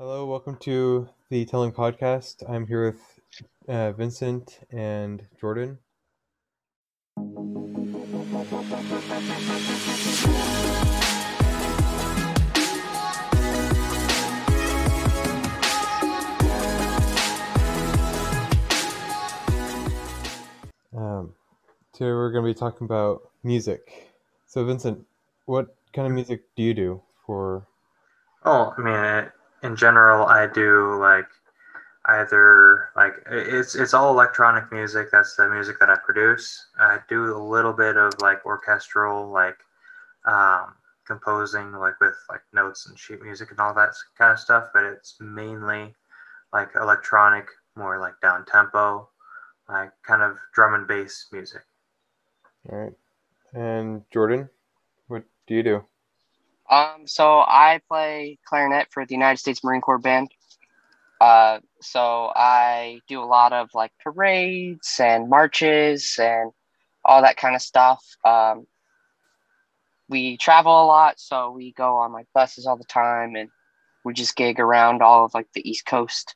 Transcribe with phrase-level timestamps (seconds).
[0.00, 2.48] Hello, welcome to the Telling Podcast.
[2.48, 3.20] I'm here with
[3.66, 5.76] uh, Vincent and Jordan.
[20.96, 21.34] Um,
[21.92, 24.12] today we're going to be talking about music.
[24.46, 25.04] So, Vincent,
[25.46, 27.66] what kind of music do you do for?
[28.44, 29.30] Oh, I mean,
[29.62, 31.28] in general, I do like
[32.06, 35.08] either like it's it's all electronic music.
[35.12, 36.68] That's the music that I produce.
[36.78, 39.58] I do a little bit of like orchestral, like
[40.26, 40.74] um,
[41.06, 44.68] composing, like with like notes and sheet music and all that kind of stuff.
[44.72, 45.94] But it's mainly
[46.52, 47.46] like electronic,
[47.76, 49.08] more like down tempo,
[49.68, 51.62] like kind of drum and bass music.
[52.70, 52.92] All right.
[53.54, 54.48] And Jordan,
[55.08, 55.84] what do you do?
[56.70, 60.30] Um, so I play clarinet for the United States Marine Corps Band.
[61.20, 66.52] Uh, so I do a lot of like parades and marches and
[67.04, 68.04] all that kind of stuff.
[68.24, 68.66] Um,
[70.08, 73.50] we travel a lot, so we go on like buses all the time, and
[74.04, 76.34] we just gig around all of like the East Coast,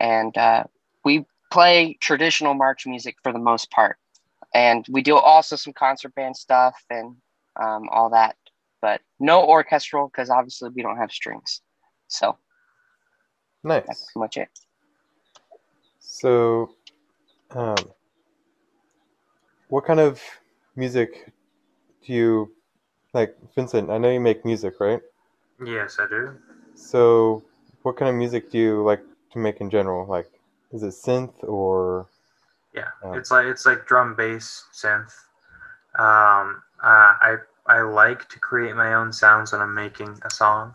[0.00, 0.64] and uh,
[1.04, 3.98] we play traditional march music for the most part,
[4.54, 7.16] and we do also some concert band stuff and
[7.60, 8.36] um, all that
[8.82, 11.62] but no orchestral because obviously we don't have strings.
[12.08, 12.36] So
[13.64, 13.84] nice.
[13.86, 14.48] That's pretty much it.
[16.00, 16.74] So,
[17.52, 17.76] um,
[19.68, 20.20] what kind of
[20.76, 21.32] music
[22.06, 22.52] do you
[23.14, 23.88] like, Vincent?
[23.88, 25.00] I know you make music, right?
[25.64, 26.36] Yes, I do.
[26.74, 27.44] So,
[27.82, 29.02] what kind of music do you like
[29.32, 30.06] to make in general?
[30.06, 30.28] Like,
[30.72, 32.08] is it synth or?
[32.74, 35.14] Yeah, um, it's like it's like drum bass synth.
[35.94, 40.74] Um, uh, I I like to create my own sounds when I'm making a song.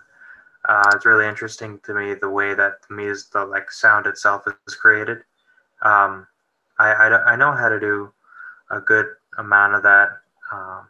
[0.66, 4.43] Uh, it's really interesting to me the way that the music, the like sound itself
[4.67, 5.19] is created.
[5.81, 6.27] Um,
[6.80, 8.11] I, I, I know how to do
[8.71, 9.05] a good
[9.38, 10.09] amount of that.
[10.52, 10.87] Um,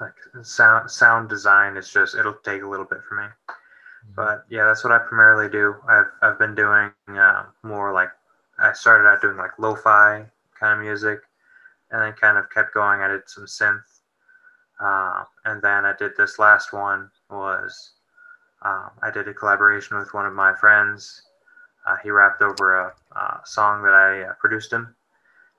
[0.00, 4.14] like sound sound design is just it'll take a little bit for me, mm-hmm.
[4.16, 5.76] but yeah, that's what I primarily do.
[5.88, 8.10] I've I've been doing uh, more like
[8.58, 10.24] I started out doing like lo-fi
[10.58, 11.20] kind of music,
[11.90, 13.00] and then kind of kept going.
[13.00, 13.93] I did some synth
[14.80, 17.92] uh, and then I did this last one was
[18.62, 21.22] um, I did a collaboration with one of my friends.
[21.86, 22.92] Uh, he rapped over a,
[23.44, 24.94] song that I uh, produced him,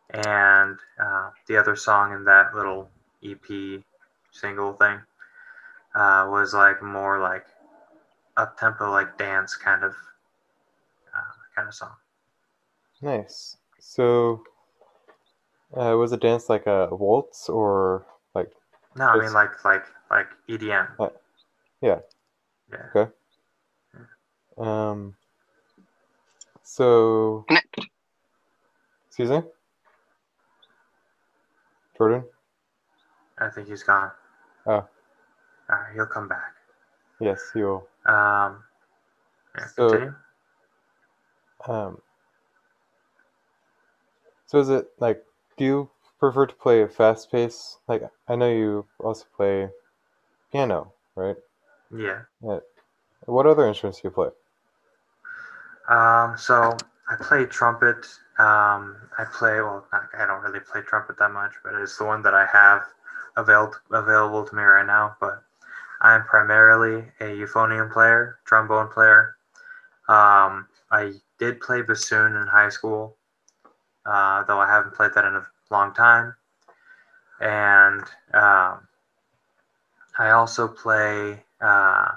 [0.10, 2.90] and uh, the other song in that little
[3.24, 3.82] EP
[4.32, 5.00] single thing
[5.94, 7.46] uh, was like more like
[8.38, 9.94] up tempo, like dance kind of
[11.56, 11.94] kind of song.
[13.02, 13.56] Nice.
[13.80, 14.44] So,
[15.72, 18.06] was it dance like a waltz or
[18.96, 20.88] no, I mean like like like EDM.
[21.00, 21.10] Uh,
[21.82, 22.00] yeah.
[22.72, 22.78] Yeah.
[22.96, 23.12] Okay.
[24.58, 25.16] Um.
[26.64, 27.46] So.
[29.08, 29.42] Excuse me.
[31.98, 32.24] Jordan.
[33.38, 34.12] I think he's gone.
[34.66, 34.72] Oh.
[34.72, 34.88] All
[35.70, 36.54] right, he'll come back.
[37.20, 37.88] Yes, he will.
[38.06, 38.64] Um.
[39.58, 40.16] Yeah, so, continue.
[41.68, 41.98] Um.
[44.46, 45.24] So is it like
[45.58, 45.90] do you
[46.20, 47.78] prefer to play a fast pace?
[47.88, 49.70] Like I know you also play
[50.52, 51.36] piano, right?
[51.96, 52.22] Yeah.
[52.44, 52.60] yeah.
[53.26, 54.30] What other instruments do you play?
[55.90, 56.76] Um, so
[57.10, 58.06] I play trumpet.
[58.38, 59.86] Um, I play well.
[59.92, 62.84] I don't really play trumpet that much, but it's the one that I have
[63.38, 65.16] available available to me right now.
[65.20, 65.44] But
[66.02, 69.36] I'm primarily a euphonium player, trombone player.
[70.08, 73.18] Um, I did play bassoon in high school,
[74.06, 76.36] uh, though I haven't played that in a long time.
[77.40, 78.02] And
[78.34, 78.88] um,
[80.18, 82.08] I also play uh,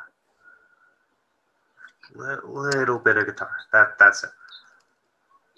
[2.15, 3.51] li- little bit of guitar.
[3.73, 4.31] That that's it.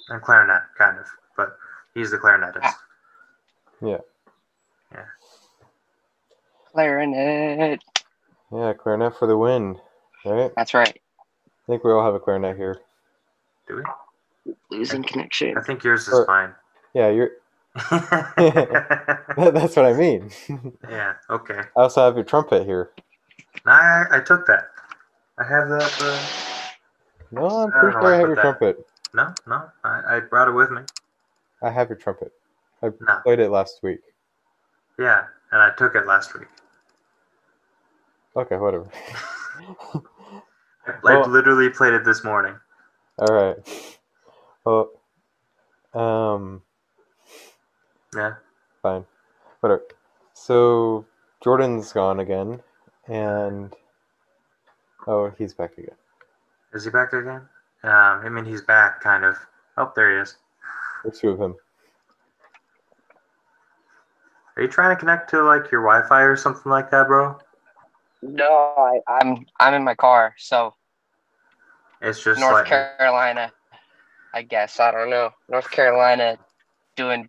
[0.08, 1.56] And clarinet, kind of, but
[1.94, 2.72] he's the clarinetist.
[3.82, 3.98] Yeah.
[4.92, 5.04] Yeah.
[6.74, 7.80] Clarinet.
[8.52, 9.78] Yeah, clarinet for the win,
[10.24, 10.52] right?
[10.56, 11.00] That's right.
[11.46, 12.80] I think we all have a clarinet here.
[13.68, 13.82] Do we?
[14.70, 15.56] Losing connection.
[15.56, 16.54] I think yours is or, fine.
[16.94, 17.30] Yeah, you're
[19.36, 20.30] That's what I mean.
[20.88, 21.14] yeah.
[21.28, 21.60] Okay.
[21.76, 22.90] I also have your trumpet here.
[23.66, 24.68] I I took that.
[25.38, 25.96] I have that.
[26.00, 26.70] Uh,
[27.30, 28.42] no, I'm pretty sure I, I have your that.
[28.42, 28.86] trumpet.
[29.14, 30.82] No, no, I, I brought it with me.
[31.62, 32.32] I have your trumpet.
[32.82, 33.20] I no.
[33.22, 34.00] played it last week.
[34.98, 36.48] Yeah, and I took it last week.
[38.36, 38.88] Okay, whatever.
[40.86, 42.54] I well, literally played it this morning.
[43.18, 43.98] All right.
[44.70, 44.90] Well,
[45.94, 46.62] um,
[48.14, 48.34] yeah.
[48.82, 49.04] Fine.
[49.60, 49.82] Whatever.
[50.34, 51.04] So
[51.42, 52.60] Jordan's gone again,
[53.08, 53.74] and
[55.08, 55.96] oh, he's back again.
[56.72, 57.48] Is he back again?
[57.82, 59.36] Um, I mean, he's back, kind of.
[59.76, 60.36] Oh, there he is.
[61.02, 61.56] There's two of him.
[64.56, 67.38] Are you trying to connect to like your Wi-Fi or something like that, bro?
[68.22, 70.74] No, I, I'm I'm in my car, so
[72.02, 73.50] It's just North like Carolina.
[74.32, 75.30] I guess I don't know.
[75.48, 76.38] North Carolina
[76.96, 77.28] doing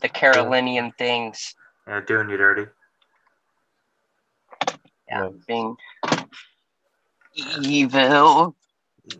[0.00, 1.54] the Carolinian things.
[1.86, 2.66] yeah, doing you dirty.
[5.08, 5.32] Yeah, Nice.
[5.46, 5.76] being
[7.34, 8.54] evil,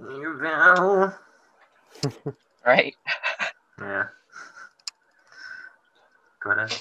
[0.01, 1.13] Evil.
[2.67, 2.95] right?
[3.81, 4.05] Yeah.
[6.43, 6.73] Go ahead.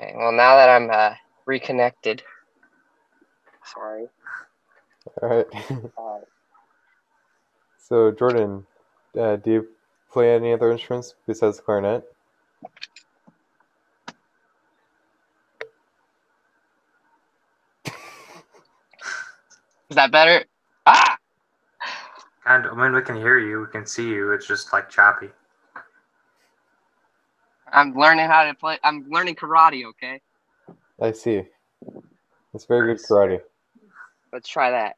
[0.00, 1.14] Okay, well now that I'm uh,
[1.46, 2.22] reconnected,
[3.74, 4.06] sorry.
[5.22, 5.46] All right.
[5.98, 6.18] Uh,
[7.88, 8.66] so Jordan,
[9.20, 9.68] uh, do you
[10.12, 12.04] play any other instruments besides clarinet?
[19.90, 20.44] is that better?
[20.86, 21.18] Ah,
[22.44, 22.78] Kind of.
[22.78, 23.60] I mean, we can hear you.
[23.60, 24.32] We can see you.
[24.32, 25.30] It's just like choppy.
[27.72, 28.78] I'm learning how to play.
[28.84, 29.84] I'm learning karate.
[29.90, 30.20] Okay,
[31.00, 31.42] I see.
[32.54, 32.96] It's very Nice.
[32.96, 33.40] good karate.
[34.32, 34.96] let's try that.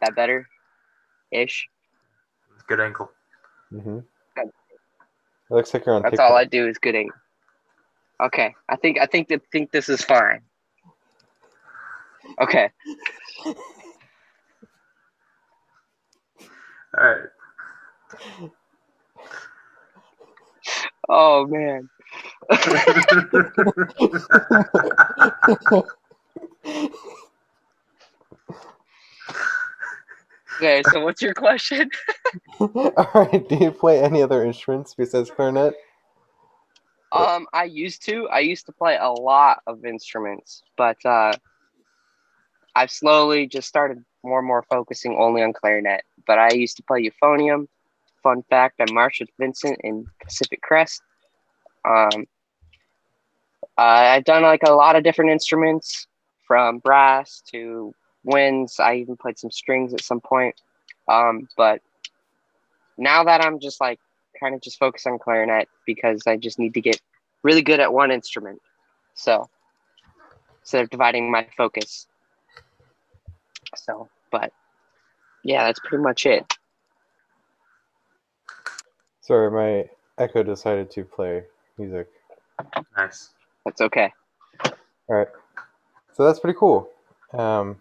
[0.00, 0.48] That better,
[1.30, 1.68] ish.
[2.66, 3.10] Good ankle.
[3.72, 3.98] Mm-hmm.
[4.36, 4.52] It
[5.50, 6.30] looks like you're on That's TikTok.
[6.30, 7.18] all I do is good ankle.
[8.22, 10.42] Okay, I think I think that think this is fine.
[12.40, 12.70] Okay,
[16.98, 17.28] All right.
[21.08, 21.88] oh man.
[30.60, 31.90] Okay, so what's your question?
[32.60, 33.48] all right.
[33.48, 35.72] Do you play any other instruments besides clarinet?
[37.12, 38.28] Um, I used to.
[38.28, 41.32] I used to play a lot of instruments, but uh,
[42.76, 46.02] I've slowly just started more and more focusing only on clarinet.
[46.26, 47.66] But I used to play euphonium.
[48.22, 51.00] Fun fact: I marched with Vincent in Pacific Crest.
[51.88, 52.26] Um,
[53.78, 56.06] uh, I've done like a lot of different instruments,
[56.46, 57.94] from brass to
[58.24, 58.78] winds.
[58.78, 60.54] I even played some strings at some point.
[61.08, 61.80] Um, but
[62.98, 63.98] now that I'm just like
[64.38, 67.00] kind of just focused on clarinet because I just need to get
[67.42, 68.60] really good at one instrument.
[69.14, 69.48] So
[70.62, 72.06] instead of dividing my focus.
[73.76, 74.52] So, but
[75.42, 76.44] yeah, that's pretty much it.
[79.20, 79.88] Sorry, my
[80.18, 81.42] Echo decided to play
[81.78, 82.08] music.
[82.96, 83.30] nice.
[83.64, 84.12] That's okay.
[84.64, 85.28] All right.
[86.12, 86.90] So that's pretty cool.
[87.32, 87.76] Um,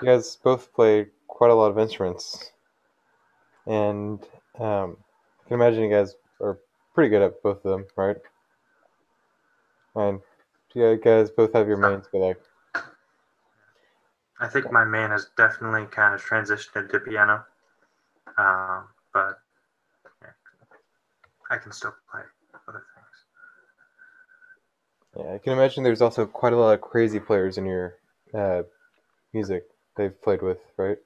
[0.00, 2.52] you guys both play quite a lot of instruments,
[3.66, 4.22] and
[4.58, 4.96] um,
[5.44, 6.58] I can imagine you guys are
[6.94, 8.16] pretty good at both of them, right?
[9.94, 10.20] And
[10.74, 12.40] you guys both have your mains, but like,
[14.40, 17.44] I think my main has definitely kind of transitioned into piano.
[18.38, 19.38] Um, but
[20.22, 20.30] yeah,
[21.50, 22.22] I can still play
[22.68, 23.06] other things.
[25.16, 27.96] yeah, I can imagine there's also quite a lot of crazy players in your
[28.32, 28.62] uh,
[29.34, 29.64] music
[30.00, 30.96] they've played with, right?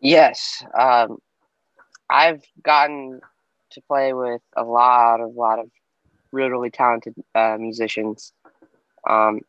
[0.00, 0.64] Yes.
[0.78, 1.18] Um,
[2.08, 3.20] I've gotten
[3.72, 5.70] to play with a lot of lot of
[6.32, 8.32] really really talented uh, musicians.
[9.08, 9.40] Um,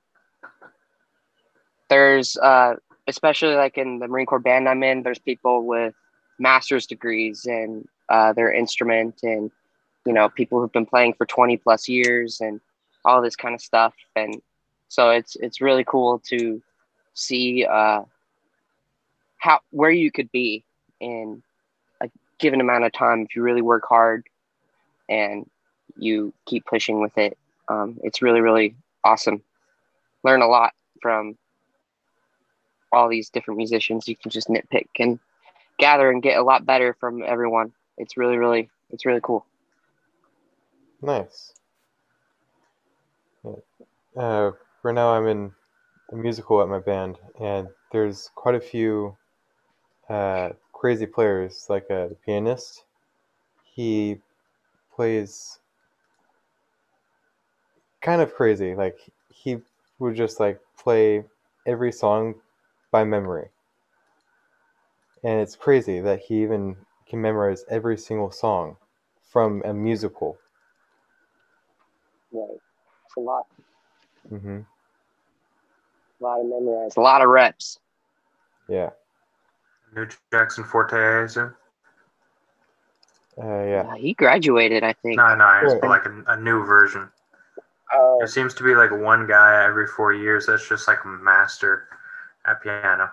[1.90, 2.76] there's uh,
[3.08, 5.94] especially like in the Marine Corps band I'm in, there's people with
[6.40, 9.50] master's degrees in uh, their instrument, and
[10.06, 12.60] you know people who've been playing for 20 plus years, and
[13.06, 13.94] all this kind of stuff.
[14.18, 14.42] And
[14.90, 16.62] so it's it's really cool to
[17.14, 18.04] see uh,
[19.38, 20.64] how where you could be
[21.00, 21.44] in
[22.02, 24.26] a given amount of time if you really work hard
[25.10, 25.50] and
[25.98, 27.38] you keep pushing with it.
[27.68, 29.42] Um, it's really really awesome.
[30.24, 31.38] Learn a lot from
[32.92, 34.08] all these different musicians.
[34.08, 35.20] You can just nitpick and
[35.80, 37.74] gather and get a lot better from everyone.
[37.98, 39.46] It's really really it's really cool.
[41.02, 41.54] Nice.
[44.16, 44.52] Uh,
[44.84, 45.52] right now, I'm in
[46.14, 49.18] a musical at my band, and there's quite a few
[50.10, 51.68] uh, crazy players.
[51.70, 52.86] Like uh, the pianist,
[53.64, 54.22] he
[54.96, 55.60] plays
[58.02, 58.76] kind of crazy.
[58.76, 58.98] Like
[59.30, 59.58] he
[60.00, 61.24] would just like play
[61.66, 62.36] every song
[62.92, 63.50] by memory,
[65.24, 68.78] and it's crazy that he even can memorize every single song
[69.24, 70.40] from a musical.
[72.32, 72.60] Right.
[73.06, 73.48] It's a lot,
[74.30, 74.62] hmm
[76.24, 76.98] a lot of memorized.
[76.98, 77.80] a lot of reps.
[78.70, 78.92] Yeah.
[79.96, 81.54] New Jackson Forte, I assume.
[83.38, 83.88] Uh, yeah.
[83.92, 85.18] Uh, he graduated, I think.
[85.18, 85.90] No, no, it's Right.
[85.90, 87.10] like a, a new version.
[87.94, 91.08] Oh, There seems to be like one guy every four years that's just like a
[91.08, 91.88] master
[92.46, 93.12] at piano.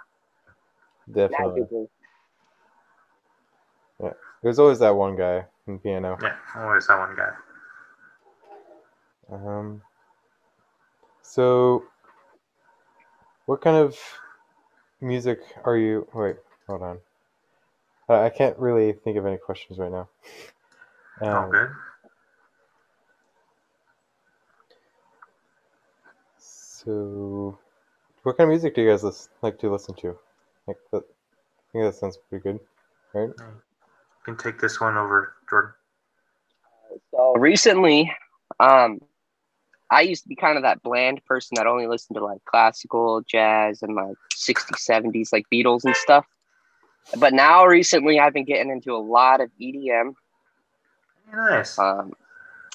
[1.11, 1.61] Definitely.
[1.61, 1.89] magically.
[4.43, 6.17] There's always that one guy in piano.
[6.23, 7.31] Yeah, always that one guy.
[9.31, 9.83] Um,
[11.21, 11.85] so,
[13.51, 13.99] what kind of
[15.01, 16.07] music are you?
[16.15, 16.37] Wait,
[16.69, 16.99] hold on.
[18.09, 20.09] Uh, I can't really think of any questions right now.
[21.33, 21.71] Oh, Um, good.
[26.39, 27.59] So,
[28.23, 30.17] what kind of music do you guys lis- like to listen to?
[30.69, 32.61] Like, that, I think that sounds pretty good,
[33.15, 33.31] right?
[33.41, 33.63] You
[34.25, 35.73] can take this one over, Jordan.
[37.13, 38.13] So recently,
[38.61, 39.01] um,
[39.91, 43.23] I used to be kind of that bland person that only listened to like classical,
[43.23, 46.27] jazz, and like 60s, 70s, like Beatles and stuff.
[47.19, 50.15] But now, recently, I've been getting into a lot of EDM.
[51.33, 51.79] Nice.
[51.79, 52.13] Um,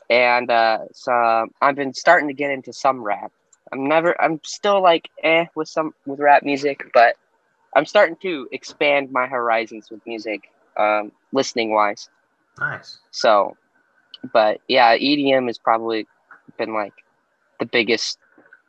[0.09, 3.31] and uh, so I've been starting to get into some rap.
[3.71, 7.15] I'm never, I'm still like eh with some with rap music, but
[7.75, 12.09] I'm starting to expand my horizons with music, um, listening wise.
[12.59, 12.99] Nice.
[13.11, 13.57] So,
[14.33, 16.07] but yeah, EDM has probably
[16.57, 16.93] been like
[17.59, 18.17] the biggest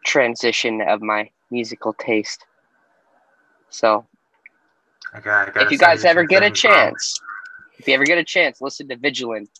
[0.05, 2.45] transition of my musical taste.
[3.71, 4.07] So,
[5.13, 6.71] I got, I gotta if you guys ever get a things, bro.
[6.73, 7.21] chance,
[7.79, 9.51] if you ever get a chance, listen to Vigilant.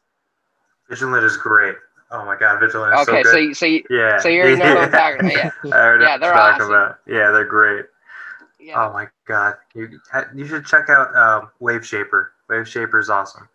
[0.89, 1.75] Vigilant is great.
[2.11, 3.45] Oh my god, Vigilant is Okay, so so good.
[3.49, 4.19] you, so you, yeah.
[4.19, 5.51] so you already know what I'm talking about, yeah.
[5.77, 6.75] I already Yeah, they're you're talking awesome.
[6.75, 6.99] about.
[7.07, 7.87] Yeah, they're great.
[8.61, 8.87] yeah.
[8.89, 9.99] Oh my god, you
[10.35, 12.33] you should check out um, Wave Shaper.
[12.49, 13.49] Wave Shaper is awesome.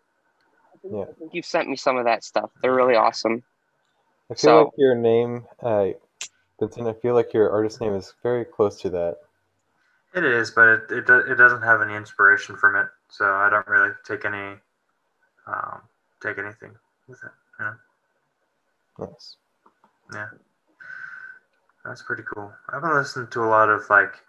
[0.84, 1.02] Yeah.
[1.02, 2.50] I think you've sent me some of that stuff.
[2.60, 3.42] They're really awesome.
[4.30, 5.88] I feel So- like your name, uh,
[6.60, 9.18] Vincent, I feel like your artist name is very close to that.
[10.14, 13.66] It is, but it it, it doesn't have any inspiration from it, so I don't
[13.66, 14.56] really take any
[15.46, 15.80] um,
[16.20, 16.70] take anything
[17.08, 17.30] with it.
[17.58, 19.06] You know?
[19.06, 19.36] Nice.
[20.12, 20.28] Yeah,
[21.84, 22.52] that's pretty cool.
[22.68, 24.22] I've been listening to a lot of like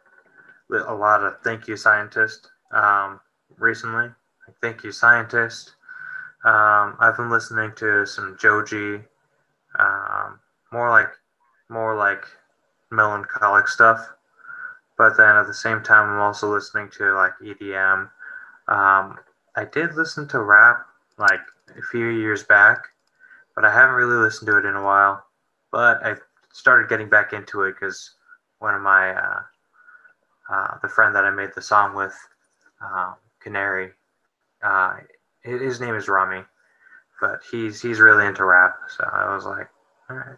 [0.71, 3.19] a lot of Thank You Scientist um,
[3.57, 4.05] recently.
[4.47, 5.75] Like Thank You Scientist.
[6.45, 9.01] Um, I've been listening to some Joji,
[9.80, 10.39] um,
[10.72, 11.10] more like
[11.70, 12.25] more like
[12.92, 14.13] melancholic stuff.
[14.98, 18.10] But then at the same time, I'm also listening to like EDM.
[18.68, 19.18] Um,
[19.56, 20.86] I did listen to rap
[21.18, 21.42] like
[21.77, 22.86] a few years back,
[23.56, 25.24] but I haven't really listened to it in a while.
[25.72, 26.15] But I
[26.51, 28.12] started getting back into it because
[28.60, 29.42] one of my uh,
[30.50, 32.15] uh, the friend that I made the song with,
[32.82, 33.92] um, Canary,
[34.62, 34.98] uh,
[35.42, 36.44] his name is Rami,
[37.24, 38.75] but he's he's really into rap.
[38.89, 39.70] So I was like,
[40.10, 40.36] all right,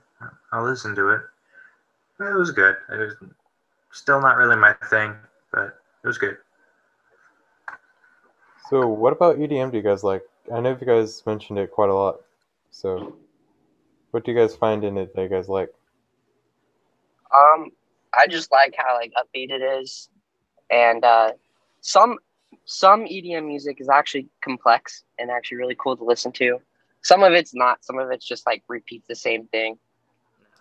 [0.51, 1.21] I'll listen to it.
[2.19, 2.75] It was good.
[2.91, 3.15] It was
[3.91, 5.15] still not really my thing,
[5.51, 6.37] but it was good.
[8.69, 10.21] So, what about EDM do you guys like?
[10.53, 12.21] I know you guys mentioned it quite a lot.
[12.69, 13.15] So,
[14.11, 15.73] what do you guys find in it that you guys like?
[17.33, 17.71] Um,
[18.15, 20.07] I just like how like upbeat it is,
[20.69, 21.31] and uh,
[21.81, 22.19] some
[22.65, 26.59] some EDM music is actually complex and actually really cool to listen to.
[27.05, 27.85] Some of it's not.
[27.85, 29.77] Some of it's just like repeats the same thing.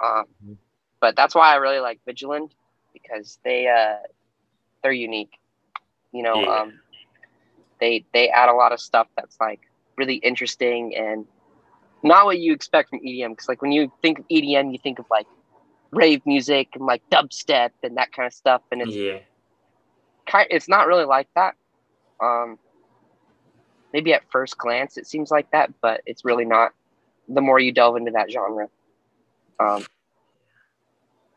[0.04, 0.58] Um, Mhm.
[1.00, 2.54] but that's why I really like Vigilant
[2.92, 4.06] because they uh
[4.82, 5.38] they're unique.
[6.12, 6.62] You know, Yeah.
[6.62, 6.80] um,
[7.80, 9.60] they they add a lot of stuff that's like
[9.96, 11.26] really interesting and
[12.02, 13.30] not what you expect from EDM.
[13.32, 15.26] Because like when you think of EDM, you think of like
[15.92, 19.18] rave music and like dubstep and that kind of stuff, and it's Yeah.
[20.26, 21.54] kind it's not really like that.
[22.20, 22.58] Um,
[23.94, 26.72] maybe at first glance it seems like that, but it's really not.
[27.28, 28.68] The more you delve into that genre,
[29.60, 29.86] um,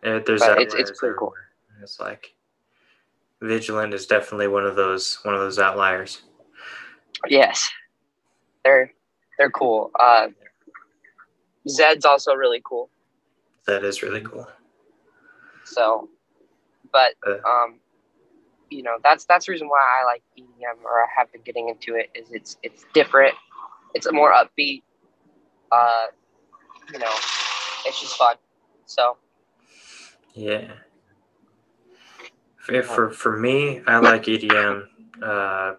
[0.02, 1.34] there's But it's- it's pretty cool.
[1.82, 2.34] It's like
[3.42, 6.24] Vigilant is definitely one of those one of those outliers.
[7.28, 7.70] yes,
[8.66, 8.92] they're
[9.38, 9.92] they're cool.
[9.98, 10.30] Uh,
[11.70, 12.90] Zedd's also really cool.
[13.68, 14.48] That is really cool.
[15.64, 16.10] So,
[16.92, 17.38] but Uh.
[17.48, 17.80] um,
[18.70, 21.70] you know that's that's the reason why I like EDM or I have been getting
[21.70, 23.34] into it is it's it's different.
[23.94, 24.84] It's a more upbeat.
[25.72, 26.06] Uh,
[26.92, 27.12] you know,
[27.86, 28.36] it's just fun.
[28.86, 29.18] So
[30.34, 30.68] Yeah.
[32.58, 34.88] For, for, for me, I like EDM.
[35.22, 35.76] Uh,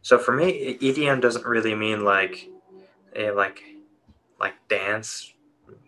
[0.00, 2.48] so for me, EDM doesn't really mean like
[3.16, 3.62] a like
[4.38, 5.32] like dance.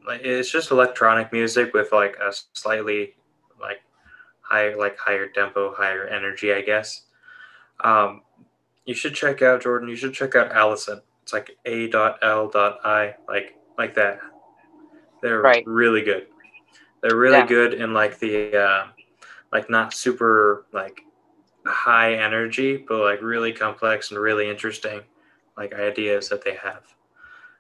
[0.07, 3.15] Like it's just electronic music with like a slightly
[3.61, 3.83] like
[4.49, 7.03] higher like higher tempo, higher energy, I guess.
[7.83, 8.23] Um,
[8.85, 9.89] you should check out Jordan.
[9.89, 11.01] You should check out Allison.
[11.23, 14.21] It's like A dot L dot I like like that.
[15.23, 15.65] They're Right.
[15.67, 16.29] really good.
[17.03, 17.47] They're really Yeah.
[17.47, 18.87] good in like the uh,
[19.53, 21.01] like not super like
[21.67, 25.01] high energy, but like really complex and really interesting
[25.57, 26.85] like ideas that they have.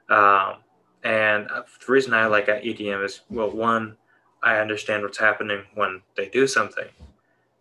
[0.08, 0.58] Um,
[1.02, 3.96] and uh, the reason I like EDM is well, one,
[4.42, 6.88] I understand what's happening when they do something,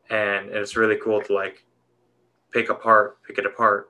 [0.10, 1.66] and it's really cool to like
[2.52, 3.90] pick apart, pick it apart.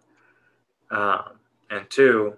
[0.92, 1.40] Um,
[1.70, 2.38] and two,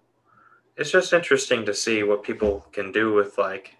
[0.77, 3.75] it's just interesting to see what people can do with like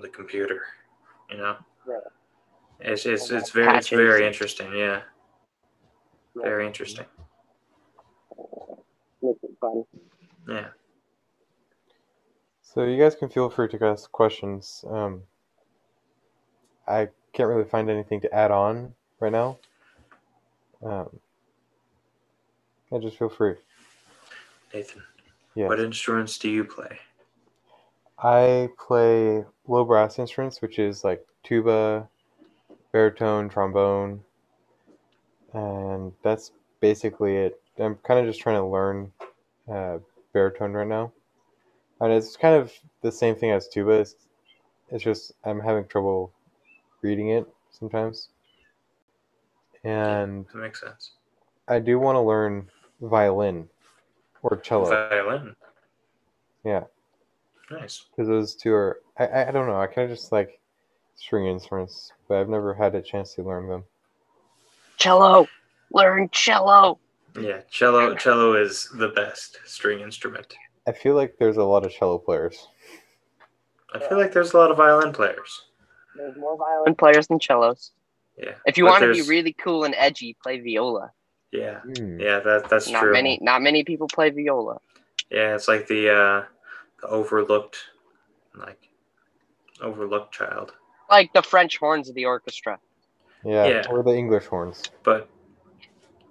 [0.00, 0.62] the computer.
[1.30, 1.56] You know,
[1.88, 1.94] Yeah.
[2.80, 4.72] it's it's it's very it's very interesting.
[4.72, 5.02] Yeah,
[6.36, 6.42] Yeah.
[6.42, 7.06] very interesting.
[9.22, 9.84] Makes it fun.
[10.48, 10.68] Yeah.
[12.72, 14.84] So you guys can feel free to ask questions.
[14.88, 15.24] Um,
[16.86, 19.58] I can't really find anything to add on right now.
[20.80, 21.08] Um,
[22.92, 23.56] yeah, just feel free.
[24.72, 25.02] Nathan,
[25.56, 25.68] Yes.
[25.68, 26.96] what instruments do you play?
[28.20, 32.08] I play low brass instruments, which is like tuba,
[32.92, 34.22] baritone, trombone,
[35.52, 37.60] and that's basically it.
[37.80, 39.10] I'm kind of just trying to learn
[39.68, 39.98] uh,
[40.32, 41.12] baritone right now,
[42.00, 43.92] and it's kind of the same thing as tuba.
[43.92, 44.16] It's,
[44.90, 46.32] it's just I'm having trouble
[47.02, 48.28] reading it sometimes,
[49.84, 51.12] and That makes sense.
[51.68, 52.68] I do want to learn
[53.00, 53.68] violin
[54.42, 54.90] or cello.
[55.08, 55.54] Violin.
[56.64, 56.84] Yeah.
[57.70, 58.06] Nice.
[58.10, 60.58] because those two are I, I I don't know I kind of just like
[61.14, 63.84] string instruments but I've never had a chance to learn them
[64.96, 65.46] Cello.
[65.92, 66.98] Learn cello.
[67.38, 70.56] Yeah, cello cello is the best string instrument.
[70.90, 72.66] I feel like there's a lot of cello players
[73.94, 75.62] I feel like there's a lot of violin players.
[76.16, 77.92] There's more violin players than cellos.
[78.36, 78.54] Yeah.
[78.66, 81.12] If you but want to be really cool and edgy, play viola.
[81.52, 81.80] Yeah.
[81.80, 82.20] Hmm.
[82.20, 83.12] Yeah, that that's not true.
[83.12, 84.78] many not many people play viola.
[85.30, 86.44] Yeah, it's like the uh
[87.02, 87.76] the overlooked
[88.56, 88.88] like
[89.80, 90.72] overlooked child.
[91.10, 92.78] Like the French horns of the orchestra.
[93.44, 93.82] yeah, Yeah.
[93.90, 95.28] or the English horns But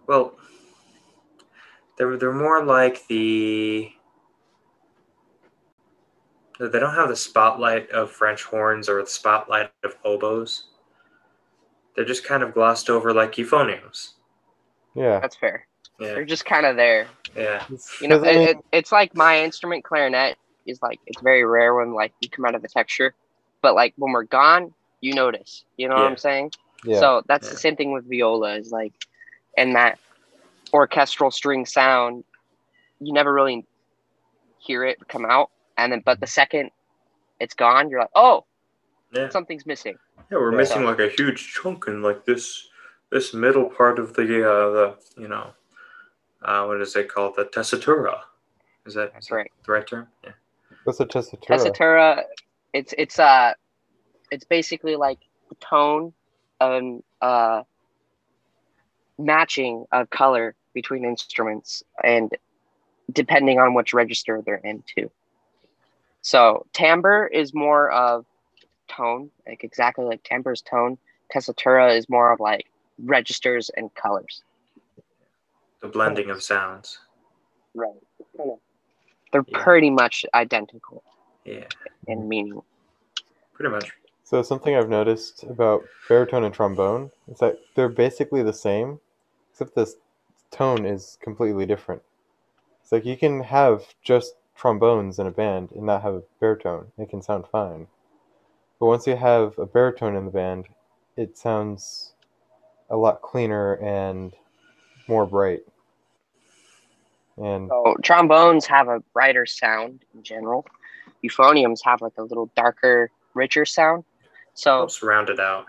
[0.08, 0.36] well
[1.98, 3.92] they're they're more like the
[6.68, 10.66] they don't have the spotlight of French horns or the spotlight of oboes.
[11.96, 14.12] They're just kind of glossed over like euphoniums.
[14.96, 15.66] yeah That's fair.
[16.00, 17.08] Yeah, They're just kind of there.
[17.36, 17.63] yeah,
[18.02, 21.93] You know, it, it, it's like my instrument clarinet is like it's very rare when
[21.93, 23.13] like you come out of the texture,
[23.62, 25.63] but like when we're gone, you notice.
[25.78, 26.52] You know what I'm saying?
[26.86, 27.52] yeah So that's Yeah.
[27.52, 28.93] the same thing with viola is like,
[29.58, 30.00] and that
[30.74, 32.24] orchestral string sound,
[33.00, 33.65] you never really
[34.60, 36.72] hear it come out, and then but the second
[37.39, 38.46] it's gone, you're like, oh,
[39.13, 39.30] yeah.
[39.30, 39.98] something's missing.
[40.30, 40.58] Yeah, we're Yeah.
[40.58, 42.68] missing like a huge chunk in like this
[43.12, 45.52] this middle part of the uh the you know
[46.44, 48.20] uh what is it called the tessitura
[48.86, 49.52] is that That's right.
[49.65, 50.34] the right term yeah
[50.84, 52.24] what's a tessitura Tessitura,
[52.74, 53.54] it's it's uh,
[54.32, 55.18] it's basically like
[55.50, 56.13] the tone
[56.62, 57.63] and uh,
[59.18, 62.32] matching of color between instruments and
[63.12, 65.10] depending on which register they're into.
[66.21, 68.25] So timbre is more of
[68.89, 70.97] tone, like exactly like timbre's tone.
[71.34, 72.65] Tessitura is more of like
[73.03, 74.43] registers and colors.
[75.82, 76.99] the blending of sounds
[77.75, 77.91] Right.
[79.32, 79.63] They're Yeah.
[79.63, 81.03] pretty much identical
[81.45, 81.65] yeah
[82.08, 82.62] in meaning.
[83.53, 83.91] pretty much
[84.23, 88.99] so something I've noticed about baritone and trombone is that they're basically the same
[89.51, 89.95] except the s-
[90.51, 92.01] tone is completely different
[92.82, 96.86] it's like you can have just trombones in a band and not have a baritone
[96.98, 97.88] it can sound fine
[98.80, 100.67] but once you have a baritone in the band
[101.15, 102.13] it sounds
[102.89, 104.34] a lot cleaner and
[105.08, 105.62] more bright
[107.38, 107.84] and oh.
[107.86, 110.65] So trombones have a brighter sound in general.
[111.24, 114.04] Euphoniums have like a little darker, richer sound.
[114.56, 115.65] So helps round it out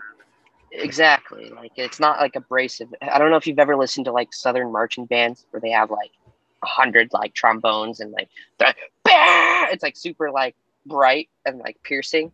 [0.71, 2.93] exactly, like it's not like abrasive.
[3.01, 5.91] I don't know if you've ever listened to like Southern marching bands where they have
[5.91, 6.11] like
[6.63, 11.81] a hundred like trombones and like they're "Bah!" it's like super like bright and like
[11.83, 12.31] piercing.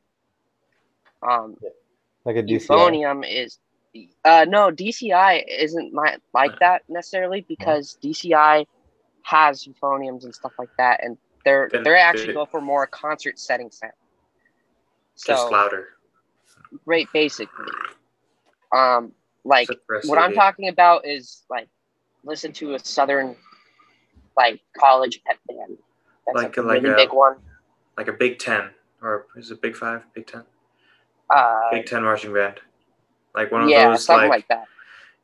[1.27, 1.57] Um,
[2.25, 2.67] like a DCI.
[2.67, 3.57] euphonium is
[4.25, 8.67] uh no DCI isn't my, like that necessarily because DCI
[9.23, 12.85] has euphoniums and stuff like that and they're Then they're actually they- go for more
[12.85, 13.93] concert setting sound.
[15.15, 15.87] just So louder
[16.85, 17.65] great basically.
[18.71, 19.13] Um
[19.43, 19.69] like
[20.05, 21.69] what I'm talking about is like
[22.23, 23.35] listen to a southern
[24.37, 25.77] like college pep band.
[26.25, 27.37] That's Like like, a like really a- big one.
[27.97, 28.69] like a big 10
[29.01, 30.43] or is it big 5 big 10
[31.29, 32.59] Uh big 10 marching band
[33.35, 34.65] like one of yeah, those something like, like that.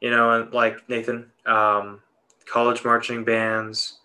[0.01, 1.99] you know like nathan um,
[2.45, 3.99] college marching bands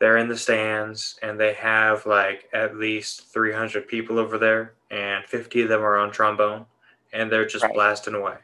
[0.00, 5.24] they're in the stands and they have like at least 300 people over there and
[5.24, 6.66] 50 of them are on trombone
[7.12, 7.74] and they're just Right.
[7.74, 8.36] blasting away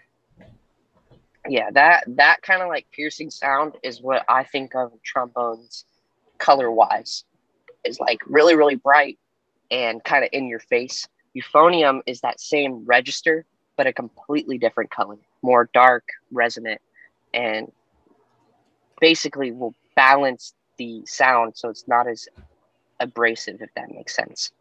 [1.48, 5.84] yeah that that kind of like piercing sound is what i think of trombones
[6.38, 7.24] color wise
[7.84, 9.18] is like really really bright
[9.70, 13.44] and kind of in your face euphonium is that same register
[13.76, 16.80] but a completely different color more dark resonant
[17.34, 17.70] and
[19.00, 22.28] basically will balance the sound so it's not as
[23.02, 24.52] abrasive, if that makes sense.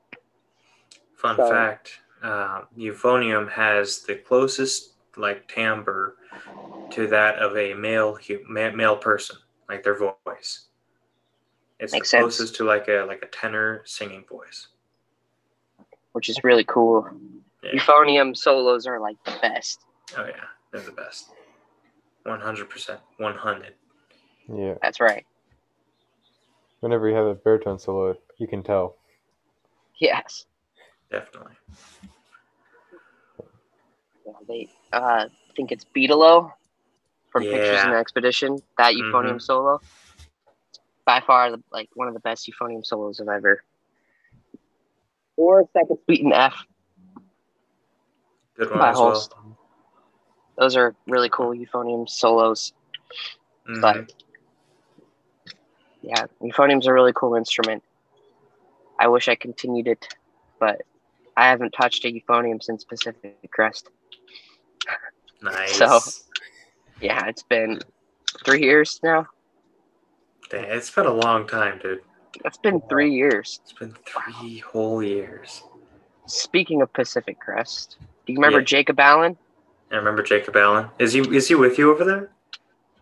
[1.15, 6.15] Fun so, fact: uh, euphonium has the closest like timbre
[6.89, 8.17] to that of a male
[8.49, 9.37] male person,
[9.69, 10.67] like their voice.
[11.81, 12.57] It's Makes the closest sense.
[12.57, 14.67] to like a like a tenor singing voice,
[16.11, 17.09] which is really cool.
[17.63, 17.71] Yeah.
[17.71, 19.81] Euphonium solos are like the best.
[20.15, 21.31] Oh yeah, they're the best.
[22.23, 23.73] One hundred percent, one hundred.
[24.47, 25.25] Yeah, that's right.
[26.81, 28.97] Whenever you have a baritone solo, you can tell.
[29.99, 30.45] Yes,
[31.11, 31.53] definitely.
[34.25, 36.51] Yeah, they uh, think it's Bydlo
[37.31, 37.51] from yeah.
[37.51, 38.59] Pictures in Expedition.
[38.77, 39.37] That euphonium mm-hmm.
[39.39, 39.81] solo,
[41.05, 43.63] by far, the, like one of the best euphonium solos I've ever.
[45.37, 46.65] Or second suite in F.
[48.57, 49.33] Good one by as Holst.
[49.35, 49.57] well.
[50.57, 52.73] Those are really cool euphonium solos.
[53.67, 53.81] Mm-hmm.
[53.81, 54.13] But
[56.01, 57.83] yeah, euphonium's a really cool instrument.
[58.99, 60.07] I wish I continued it,
[60.59, 60.81] but
[61.35, 63.89] I haven't touched a euphonium since Pacific Crest.
[65.43, 65.75] Nice.
[65.75, 65.99] So,
[67.01, 67.79] yeah, it's been
[68.45, 69.25] three years now.
[70.51, 72.01] Dang, it's been a long time, dude.
[72.43, 73.61] It's been three years.
[73.63, 75.63] It's been three whole years.
[76.25, 78.65] Speaking of Pacific Crest, do you remember yeah.
[78.65, 79.37] Jacob Allen?
[79.91, 80.87] I remember Jacob Allen.
[80.99, 82.31] Is he is he with you over there?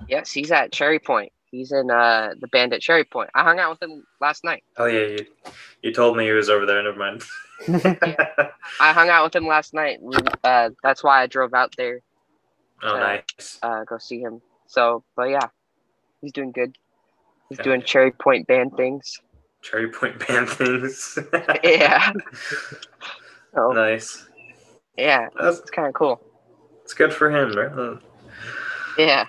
[0.08, 1.32] Yes, he's at Cherry Point.
[1.50, 3.32] He's in uh, the band at Cherry Point.
[3.34, 4.64] I hung out with him last night.
[4.78, 5.26] Oh yeah, you,
[5.82, 6.84] you told me he was over there.
[6.84, 7.24] Never mind.
[7.68, 8.50] yeah.
[8.80, 10.00] I hung out with him last night.
[10.44, 12.02] Uh, that's why I drove out there.
[12.84, 13.60] Oh, to, nice.
[13.64, 14.40] Uh, go see him.
[14.68, 15.48] So, but yeah,
[16.22, 16.78] he's doing good.
[17.50, 19.20] He's doing Cherry Point band things.
[19.62, 21.18] Cherry Point band things.
[21.64, 22.14] yeah.
[23.56, 23.72] Oh.
[23.74, 24.28] Nice.
[24.98, 26.22] Yeah, that's it's kind of cool.
[26.84, 27.98] It's good for him, right?
[28.98, 29.26] Yeah.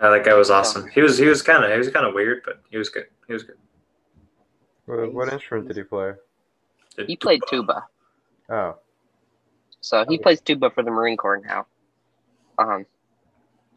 [0.00, 0.88] Uh, that guy was awesome.
[0.88, 3.06] He was he was kind of he was kind of weird, but he was good.
[3.26, 3.56] He was good.
[4.86, 6.12] What, what instrument did he play?
[7.06, 7.84] He played tuba.
[8.48, 8.76] Oh.
[9.80, 11.66] So he plays tuba for the Marine Corps now.
[12.58, 12.86] Um.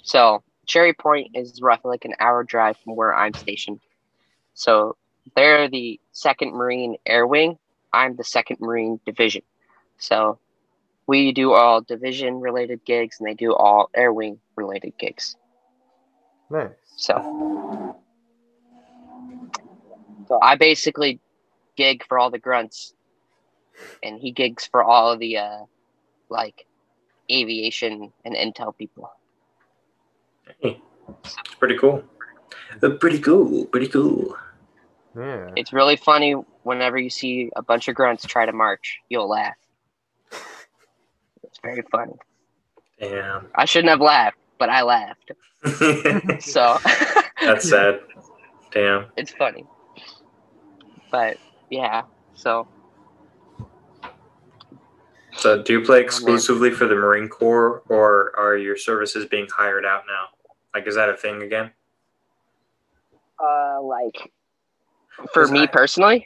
[0.01, 3.80] So Cherry Point is roughly like an hour drive from where I'm stationed.
[4.53, 4.95] So
[5.36, 7.58] they're the second Marine Air Wing.
[7.91, 9.41] I'm the second Marine Division.
[9.97, 10.39] So
[11.08, 15.36] we do all division related gigs and they do all Air Wing related gigs.
[16.49, 16.69] Nice.
[16.97, 17.95] So,
[20.27, 21.19] so I basically
[21.75, 22.93] gig for all the grunts,
[24.01, 25.60] and he gigs for all of the uh,
[26.30, 26.65] like
[27.32, 29.12] aviation and intel people.
[30.60, 30.81] Hey,
[31.23, 32.03] it's pretty cool.
[32.81, 33.65] Uh, pretty cool.
[33.65, 34.36] Pretty cool.
[35.15, 35.51] Yeah.
[35.55, 36.33] It's really funny
[36.63, 38.99] whenever you see a bunch of grunts try to march.
[39.10, 39.55] You'll laugh.
[41.43, 42.13] It's very funny.
[42.99, 43.47] Damn.
[43.55, 45.31] I shouldn't have laughed but I laughed.
[46.43, 46.77] so
[47.41, 47.99] that's sad.
[48.71, 49.05] Damn.
[49.15, 49.65] It's funny.
[51.12, 51.38] But
[51.69, 52.67] yeah, so.
[55.33, 59.86] So, do you play exclusively for the Marine Corps, or are your services being hired
[59.86, 60.29] out now?
[60.73, 61.71] Like, is that a thing again?
[63.39, 64.32] Uh, like,
[65.34, 66.25] for me I, personally,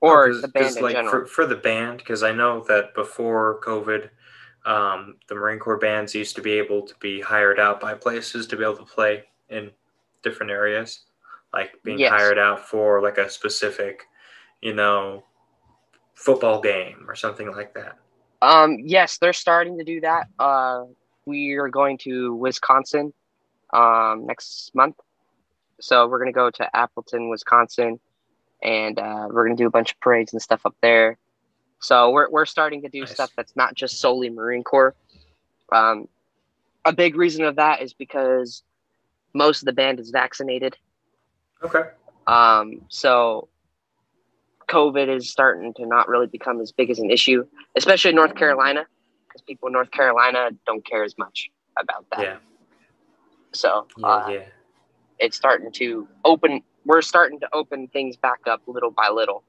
[0.00, 1.10] or no, the band in like, general.
[1.10, 4.10] For, for the band, because I know that before COVID,
[4.64, 8.46] um, the Marine Corps bands used to be able to be hired out by places
[8.48, 9.70] to be able to play in
[10.22, 11.00] different areas,
[11.52, 12.10] like being yes.
[12.10, 14.04] hired out for like a specific,
[14.60, 15.24] you know,
[16.14, 17.98] football game or something like that.
[18.40, 20.26] Um, yes, they're starting to do that.
[20.38, 20.84] Uh,
[21.26, 23.12] we are going to Wisconsin
[23.72, 24.96] um, next month.
[25.80, 27.98] So we're going to go to Appleton, Wisconsin,
[28.62, 31.18] and uh, we're going to do a bunch of parades and stuff up there.
[31.80, 33.10] So we're we're starting to do nice.
[33.10, 34.94] stuff that's not just solely Marine Corps.
[35.72, 36.06] Um,
[36.84, 38.62] a big reason of that is because
[39.34, 40.76] most of the band is vaccinated.
[41.62, 41.82] Okay.
[42.26, 43.48] Um, so
[44.68, 47.44] COVID is starting to not really become as big as an issue,
[47.76, 48.86] especially in North Carolina,
[49.26, 52.22] because people in North Carolina don't care as much about that.
[52.22, 52.36] Yeah.
[53.52, 54.40] So yeah, uh, yeah.
[55.18, 56.62] it's starting to open.
[56.84, 59.44] We're starting to open things back up little by little.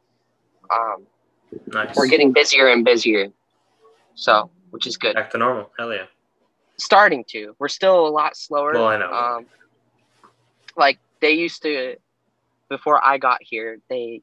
[0.71, 1.07] Um,
[1.67, 1.95] Nice.
[1.95, 3.31] We're getting busier and busier.
[4.15, 5.15] So, which is good.
[5.15, 5.71] Back to normal.
[5.77, 6.05] Hell yeah.
[6.77, 7.55] Starting to.
[7.59, 8.73] We're still a lot slower.
[8.73, 9.11] Well, I know.
[9.11, 9.45] Um,
[10.75, 11.95] like they used to,
[12.69, 14.21] before I got here, they,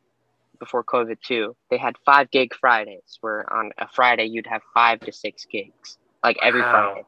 [0.58, 5.00] before COVID too, they had five gig Fridays where on a Friday you'd have five
[5.00, 7.04] to six gigs, like every wow.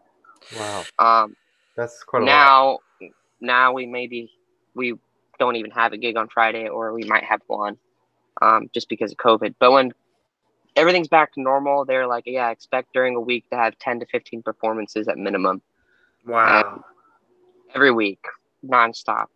[0.51, 0.89] Friday.
[0.99, 1.23] Wow.
[1.25, 1.37] Um,
[1.77, 2.81] that's quite a now, lot.
[3.41, 4.31] now we maybe,
[4.75, 4.95] we
[5.39, 7.79] don't even have a gig on Friday or we might have one
[8.41, 9.55] um, just because of COVID.
[9.59, 9.93] But when
[10.77, 11.85] everything's back to normal.
[11.85, 15.63] They're like, yeah, expect during a week to have 10 to 15 performances at minimum.
[16.27, 16.85] Wow.
[17.75, 18.25] every week,
[18.65, 19.27] nonstop,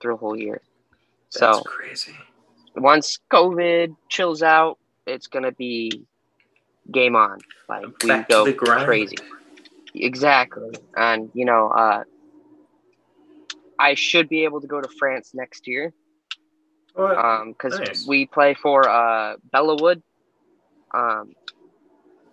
[0.00, 0.60] through a whole year.
[1.32, 2.14] That's so crazy.
[2.74, 6.04] once COVID chills out, it's gonna be
[6.90, 7.38] game on.
[7.68, 9.16] Like we Back to go crazy.
[9.94, 12.04] Exactly, and you know, uh,
[13.78, 15.92] I should be able to go to France next year
[16.94, 17.18] What?
[17.18, 18.06] um because Nice.
[18.06, 20.02] we play for uh Belleau Wood.
[20.94, 21.34] Um,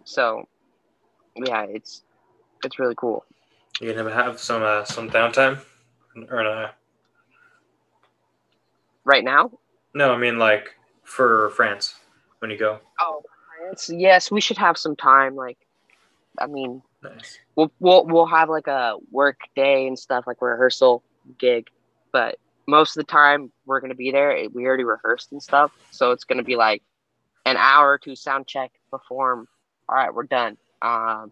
[0.03, 0.47] so
[1.35, 2.03] yeah, it's
[2.63, 3.25] it's really cool.
[3.81, 5.59] you gonna have some uh, some downtime,
[6.29, 6.75] or not?
[9.05, 9.51] Right now,
[9.93, 11.95] No, I mean like for France
[12.39, 12.79] when you go.
[12.99, 13.23] oh
[13.59, 15.35] France, yes, we should have some time.
[15.35, 15.57] Like,
[16.37, 17.37] I mean, Nice.
[17.55, 21.01] we'll we'll we'll have like a work day and stuff like rehearsal
[21.37, 21.67] gig,
[22.11, 24.45] but most of the time we're gonna be there.
[24.53, 26.83] We already rehearsed and stuff, so it's gonna be like
[27.45, 29.47] an hour to sound check, perform.
[29.87, 30.57] All right, we're done.
[30.81, 31.31] Um,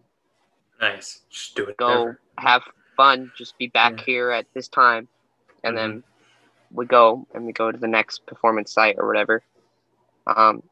[0.80, 1.20] Nice.
[1.28, 1.76] Just do it.
[1.76, 2.20] go Never.
[2.38, 2.62] have
[2.96, 3.30] fun.
[3.36, 4.04] Just be back Yeah.
[4.04, 5.06] here at this time,
[5.64, 6.02] and then
[6.70, 9.42] we go and we go to the next performance site or whatever.
[10.26, 10.62] Um,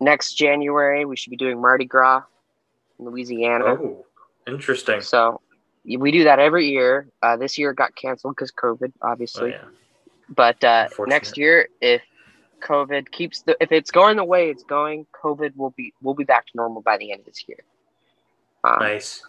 [0.00, 2.22] next January we should be doing Mardi Gras
[2.98, 3.64] Louisiana.
[3.66, 4.06] Oh,
[4.46, 5.00] interesting.
[5.00, 5.40] So
[5.84, 7.08] we do that every year.
[7.22, 9.50] Uh, this year got canceled because COVID, Oh, obviously.
[9.50, 9.64] yeah.
[10.28, 12.02] But uh, next year, if
[12.62, 16.24] COVID keeps the if it's going the way it's going, COVID will be will be
[16.24, 17.58] back to normal by the end of this year.
[18.64, 19.22] Um, Nice.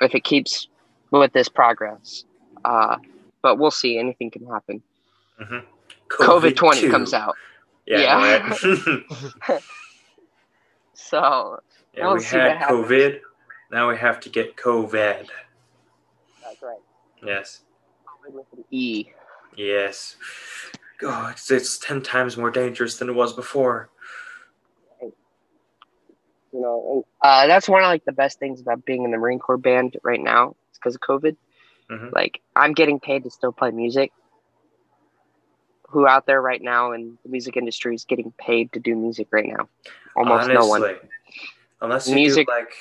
[0.00, 0.68] If it keeps
[1.10, 2.24] with this progress,
[2.64, 2.96] uh,
[3.40, 3.96] but we'll see.
[3.98, 4.82] Anything can happen.
[5.38, 5.58] hmm
[6.08, 7.36] COVID twenty comes out,
[7.86, 8.00] Yeah.
[8.00, 8.50] Yeah.
[9.48, 9.62] right.
[10.94, 11.60] so
[11.96, 12.60] yeah we had.
[12.62, 13.20] COVID.
[13.70, 15.28] Now we have to get COVID.
[16.42, 16.78] that's right.
[17.24, 17.60] Yes.
[18.06, 19.06] COVID with an E.
[19.56, 20.16] Yes.
[21.02, 23.90] Oh, it's, it's ten times more dangerous than it was before.
[25.00, 29.38] You know, uh, that's one of like the best things about being in the Marine
[29.38, 30.54] Corps band right now.
[30.68, 31.36] It's because of COVID.
[31.90, 32.12] Mhm.
[32.12, 34.12] Like I'm getting paid to still play music.
[35.88, 39.28] Who out there right now in the music industry is getting paid to do music
[39.30, 39.68] right now?
[40.14, 40.96] Almost no one.
[41.82, 42.72] Unless you Music- do like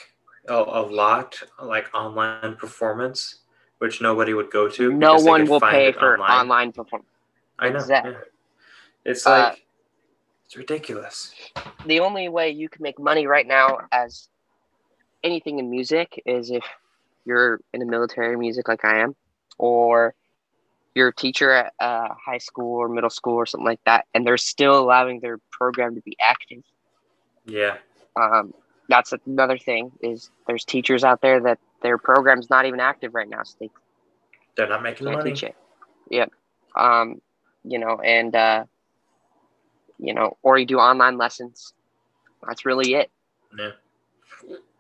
[0.48, 3.40] a, a lot, like online performance,
[3.80, 4.94] which nobody would go to.
[4.94, 6.32] No one will pay for online.
[6.40, 7.10] online performance.
[7.60, 7.80] I know.
[7.80, 8.12] Exactly.
[8.12, 8.18] yeah.
[9.04, 9.66] It's Uh, like
[10.46, 11.34] it's ridiculous.
[11.86, 14.30] the only way you can make money right now as
[15.24, 16.64] anything in music is if
[17.26, 19.16] you're in the military music like I am,
[19.58, 20.14] or
[20.94, 24.26] you're a teacher at uh, high school or middle school or something like that, and
[24.28, 26.64] they're still allowing their program to be active.
[27.46, 27.78] Yeah.
[28.16, 28.54] Um,
[28.92, 33.28] that's another thing is there's teachers out there that their program's not even active right
[33.30, 33.70] now, so they
[34.56, 35.32] They're not making can't money.
[35.32, 35.56] teach it.
[36.10, 36.32] Yep.
[36.76, 37.22] Um,
[37.64, 38.66] you know, and uh,
[39.98, 41.74] you know, or you do online lessons.
[42.46, 43.10] That's really it.
[43.58, 43.72] Yeah.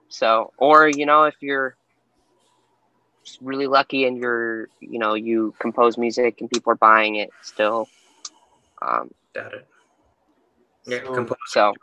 [0.10, 1.76] So, or you know, if you're
[3.40, 7.88] really lucky and you're, you know, you compose music and people are buying it still.
[8.82, 9.68] Um, Doubt it.
[10.86, 11.38] Yeah, So- compose.
[11.48, 11.74] so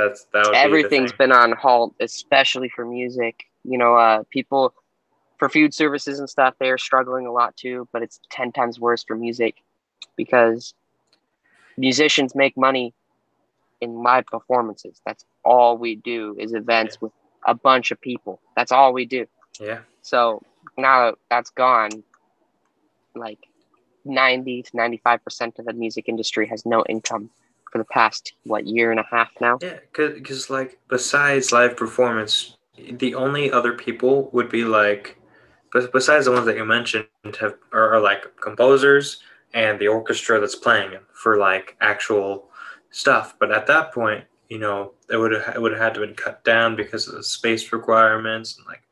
[0.00, 3.44] That's that everything's be been on halt, especially for music.
[3.64, 4.72] You know, uh, people
[5.38, 9.02] for food services and stuff, they're struggling a lot too, but it's 10 times worse
[9.02, 9.56] for music
[10.16, 10.74] because
[11.76, 12.94] musicians make money
[13.80, 15.00] in live performances.
[15.04, 17.12] That's all we do is events with
[17.46, 18.40] a bunch of people.
[18.54, 19.26] That's all we do.
[19.58, 19.80] Yeah.
[20.02, 20.42] So
[20.76, 22.04] now that that's gone,
[23.14, 23.38] like
[24.04, 27.30] 90 to 95% of the music industry has no income
[27.70, 29.58] for the past, what, year and a half now?
[29.60, 35.18] Yeah, because like besides live performance, the only other people would be like,
[35.92, 37.06] besides the ones that you mentioned,
[37.40, 39.20] have are, are like composers
[39.54, 42.48] and the orchestra that's playing for like actual
[42.90, 43.36] stuff.
[43.38, 46.08] But at that point, you know, it would have it would have had to have
[46.08, 48.82] been cut down because of the space requirements and like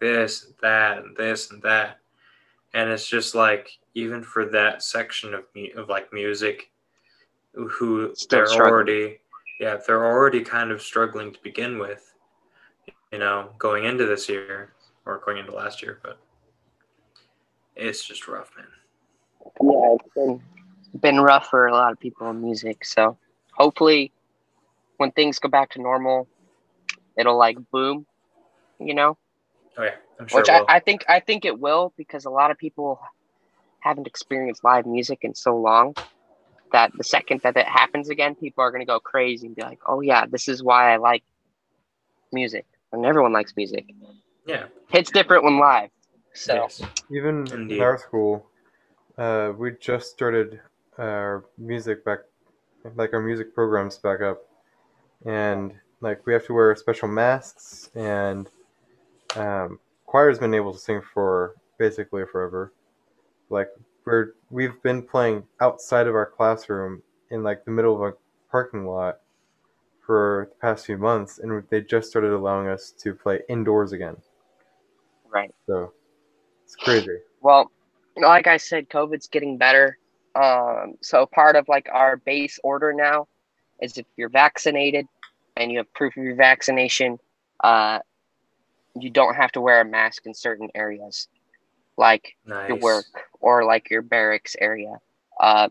[0.00, 1.98] this, and that, and this and that.
[2.74, 6.70] And it's just like even for that section of mu- of like music,
[7.56, 8.72] who Still they're struggling.
[8.74, 9.18] already
[9.58, 12.14] yeah they're already kind of struggling to begin with,
[13.12, 14.74] you know, going into this year
[15.06, 16.18] or going into last year, but
[17.74, 18.66] it's just rough, man.
[19.62, 20.42] yeah, it's been
[21.00, 22.84] been rough for a lot of people in music.
[22.84, 23.16] So
[23.52, 24.12] hopefully,
[24.98, 26.28] when things go back to normal,
[27.16, 28.06] it'll like boom,
[28.78, 29.16] you know.
[29.78, 30.40] Oh yeah, I'm sure.
[30.40, 30.66] Which it I, will.
[30.68, 33.00] I think I think it will because a lot of people
[33.80, 35.94] haven't experienced live music in so long
[36.72, 39.80] that the second that it happens again, people are gonna go crazy and be like,
[39.86, 41.22] "Oh yeah, this is why I like
[42.32, 43.86] music." And everyone likes music.
[44.46, 44.66] yeah.
[44.92, 45.90] it's different when live.
[46.34, 46.82] So Yes.
[47.10, 47.78] Even Indeed.
[47.78, 48.46] in our school,
[49.18, 50.60] uh, we just started
[50.98, 52.20] our music back,
[52.94, 54.42] like our music programs back up,
[55.24, 58.50] and like we have to wear special masks, and
[59.36, 62.72] um, choir's been able to sing for basically forever.
[63.50, 63.68] Like
[64.04, 68.16] we're we've been playing outside of our classroom in like the middle of a
[68.50, 69.18] parking lot
[70.04, 74.16] for the past few months, and they just started allowing us to play indoors again.
[75.28, 75.52] Right.
[75.66, 75.92] So
[76.64, 77.18] it's crazy.
[77.40, 77.70] Well,
[78.16, 79.98] like I said, COVID's getting better.
[80.34, 83.26] Um, so part of like our base order now
[83.80, 85.06] is if you're vaccinated
[85.56, 87.18] and you have proof of your vaccination,
[87.64, 87.98] uh,
[88.98, 91.28] you don't have to wear a mask in certain areas,
[91.96, 92.68] like Nice.
[92.68, 93.06] your work
[93.40, 94.98] or like your barracks area.
[95.40, 95.68] Uh,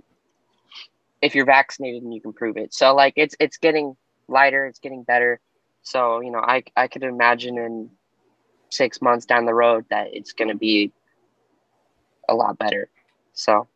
[1.21, 3.95] if you're vaccinated and you can prove it, so like it's it's getting
[4.27, 5.39] lighter, it's getting better.
[5.81, 7.89] So you know, I I could imagine in
[8.69, 10.91] six months down the road that it's going to be
[12.29, 12.89] a lot better.
[13.33, 13.67] So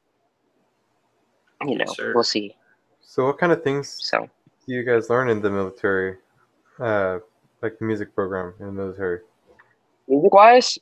[1.65, 2.13] you know, Yes, sir.
[2.13, 2.55] we'll see.
[3.01, 4.29] So what kind of things So
[4.67, 6.17] do you guys learn in the military?
[6.79, 7.19] Uh,
[7.61, 9.19] like the music program in the military.
[10.07, 10.77] music wise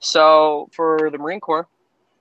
[0.00, 1.66] so for the marine corps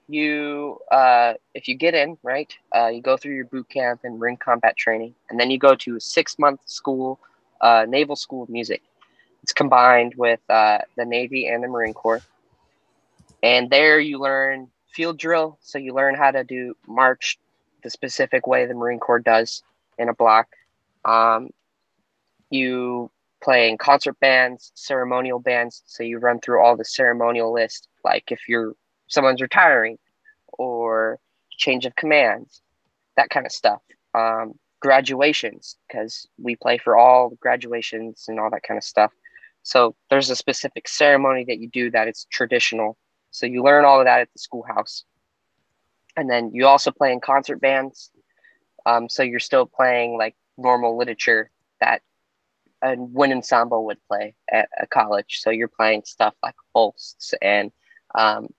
[0.07, 4.19] you uh, if you get in right uh, you go through your boot camp and
[4.19, 7.19] marine combat training and then you go to a six month school
[7.61, 8.81] uh, naval school of music.
[9.43, 12.21] It's combined with uh, the navy and the marine corps.
[13.43, 17.37] And there you learn field drill so you learn how to do march
[17.83, 19.61] the specific way the marine corps does
[19.97, 20.47] in a block.
[21.03, 21.49] Um,
[22.49, 23.11] you
[23.45, 25.83] play in concert bands, ceremonial bands.
[25.85, 28.73] So you run through all the ceremonial list, like if you're
[29.07, 29.97] someone's retiring
[30.57, 31.19] or
[31.51, 32.63] change of commands,
[33.17, 33.81] that kind of stuff.
[34.15, 39.11] Um, graduations, because we play for all graduations and all that kind of stuff.
[39.61, 42.97] So there's a specific ceremony that you do that it's traditional.
[43.29, 45.03] So you learn all of that at the schoolhouse.
[46.17, 48.09] And then you also play in concert bands.
[48.87, 52.01] Um, so you're still playing like normal literature that
[52.85, 55.39] a wind ensemble would play at a college.
[55.41, 57.71] So you're playing stuff like Holst and
[58.13, 58.49] um,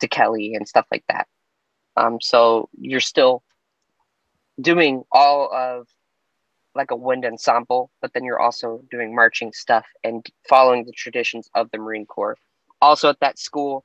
[0.00, 1.26] Ticheli and stuff like that.
[1.96, 3.42] Um, so you're still
[4.60, 5.88] doing all of
[6.74, 11.50] like a wind ensemble, but then you're also doing marching stuff and following the traditions
[11.54, 12.38] of the Marine Corps.
[12.80, 13.84] Also at that school,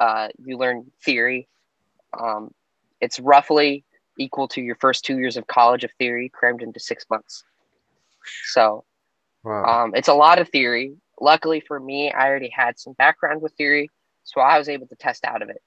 [0.00, 1.48] uh, you learn theory.
[2.18, 2.52] Um,
[3.00, 3.84] it's roughly
[4.16, 7.44] equal to your first two years of college of theory crammed into six months.
[8.44, 8.84] So
[9.44, 9.84] Wow.
[9.84, 10.94] um, it's a lot of theory.
[11.20, 13.90] Luckily for me, I already had some background with theory,
[14.24, 15.62] so I was able to test out of it.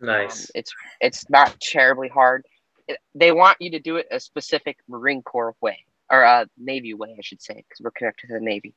[0.00, 0.50] Um, Nice.
[0.54, 2.44] it's it's not terribly hard.
[2.86, 6.94] It, they want you to do it a specific Marine Corps way or a Navy
[6.94, 8.74] way, I should say, because we're connected to the Navy.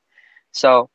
[0.51, 0.89] So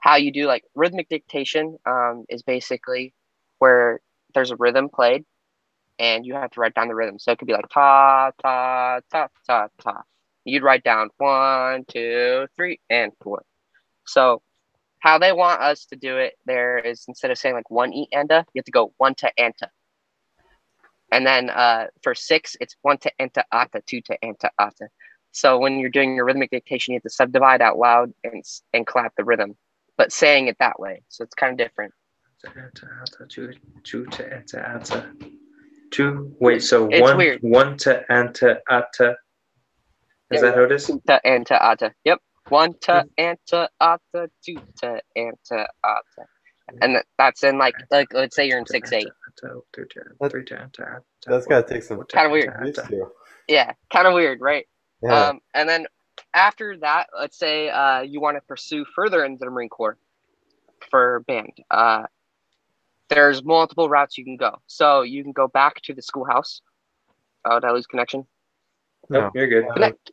[0.00, 3.14] how you do like rhythmic dictation um, is basically
[3.58, 4.00] where
[4.34, 5.24] there's a rhythm played,
[5.98, 7.18] and you have to write down the rhythm.
[7.18, 10.02] So it could be like ta ta ta ta ta.
[10.48, 13.44] You'd write down one, two, three, and four.
[14.06, 14.42] So
[15.00, 18.08] how they want us to do it there is instead of saying like one e
[18.14, 19.68] enda, you have to go one to anta.
[21.12, 24.88] And then uh, for six, it's one to enta ata, two to enta ata.
[25.32, 28.86] So when you're doing your rhythmic dictation, you have to subdivide out loud and and
[28.86, 29.56] clap the rhythm,
[29.96, 31.02] but saying it that way.
[31.08, 31.92] So it's kind of different.
[33.28, 35.06] Two, two to enter ata.
[35.90, 36.34] Two.
[36.40, 36.62] Wait.
[36.62, 37.16] So It's one.
[37.16, 37.40] weird.
[37.42, 39.16] One to enter ata.
[40.30, 40.86] Is that how it is?
[40.86, 41.94] Two to enta ata.
[42.04, 42.20] Yep.
[42.48, 46.26] One to enta ata, two to enta ata.
[46.82, 49.08] And that's in like like let's say you're in six eight.
[51.26, 52.52] That- That's gotta take some Kinda weird.
[52.66, 52.78] used.
[53.48, 54.66] Yeah, kind of weird, right?
[55.02, 55.28] Yeah.
[55.28, 55.86] Um, and then
[56.34, 59.96] after that, let's say uh, you want to pursue further into the Marine Corps
[60.90, 61.52] for band.
[61.70, 62.02] Uh,
[63.08, 64.58] there's multiple routes you can go.
[64.66, 66.60] So you can go back to the schoolhouse.
[67.46, 68.26] Oh, did I lose connection?
[69.08, 69.20] no.
[69.22, 69.64] Nope, you're good.
[69.72, 70.10] Connect.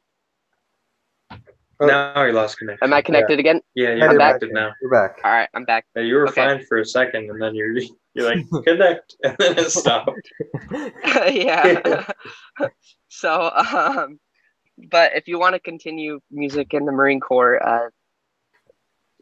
[1.80, 1.88] Oh.
[1.88, 2.84] Now you lost connection.
[2.88, 3.60] Am I connected again?
[3.74, 4.40] Yeah, Yeah, you're you're back.
[4.40, 4.72] connected now.
[4.82, 5.20] You're back.
[5.24, 5.86] All right, I'm back.
[5.96, 6.46] Yeah, you were Okay.
[6.46, 7.76] fine for a second, and then you're
[8.14, 10.12] you're like connect, and then it stopped.
[11.32, 12.06] yeah.
[13.10, 14.20] so, um,
[14.90, 17.90] but if you want to continue music in the Marine Corps, uh,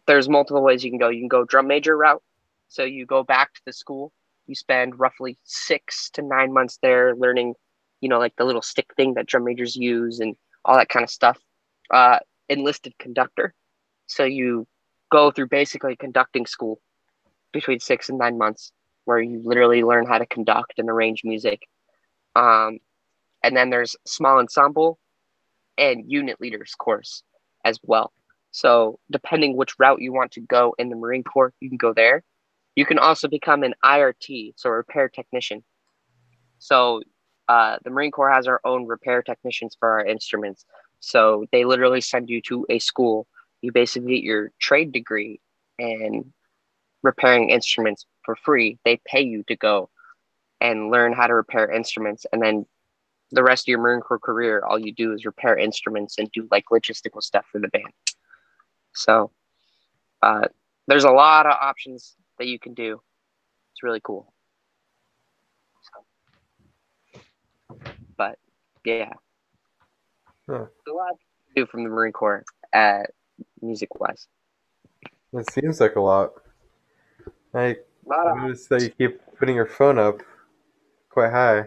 [0.08, 1.10] there's multiple ways you can go.
[1.10, 2.22] You can go drum major route.
[2.68, 4.12] So you go back to the school.
[4.48, 7.54] You spend roughly six to nine months there learning,
[8.02, 10.36] you know, like the little stick thing that drum majors use and
[10.66, 11.38] all that kind of stuff.
[11.92, 12.20] Uh,
[12.50, 13.54] enlisted conductor.
[14.08, 14.68] So you
[15.12, 16.82] go through basically conducting school
[17.52, 18.72] between six and nine months
[19.06, 21.62] where you literally learn how to conduct and arrange music.
[22.36, 22.80] Um,
[23.44, 24.98] and then there's small ensemble
[25.78, 27.24] and unit leaders course
[27.66, 28.12] as well.
[28.52, 31.94] So depending which route you want to go in the Marine Corps, you can go
[31.94, 32.24] there.
[32.76, 35.64] You can also become an IRT, so repair technician.
[36.60, 37.02] So
[37.48, 40.66] uh, the Marine Corps has our own repair technicians for our instruments.
[41.06, 43.28] So they literally send you to a school.
[43.62, 45.42] You basically get your trade degree
[45.78, 46.32] and
[47.02, 48.80] repairing instruments for free.
[48.86, 49.90] They pay you to go
[50.62, 52.66] and learn how to repair instruments, and then
[53.32, 56.48] the rest of your Marine Corps career, all you do is repair instruments and do
[56.52, 57.92] like logistical stuff for the band.
[58.94, 59.30] So
[60.22, 60.48] uh,
[60.88, 63.02] there's a lot of options that you can do.
[63.74, 64.32] It's really cool.
[67.72, 67.80] So,
[68.16, 68.40] but
[68.86, 69.12] yeah,
[70.58, 70.66] huh.
[70.88, 71.12] a lot
[71.56, 72.44] to do from the Marine Corps
[72.74, 73.12] at
[73.62, 74.28] music wise.
[75.34, 76.34] It seems like a lot.
[77.56, 77.78] I
[78.08, 80.22] noticed that you keep putting your phone up
[81.10, 81.66] quite high.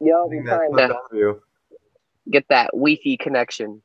[0.00, 1.40] Yo, I'm trying to
[2.30, 3.82] get that Wi-Fi connection.